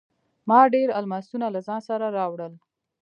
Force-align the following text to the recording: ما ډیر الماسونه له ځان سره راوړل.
ما 0.49 0.59
ډیر 0.73 0.87
الماسونه 0.99 1.47
له 1.55 1.59
ځان 1.67 1.79
سره 1.89 2.05
راوړل. 2.17 2.53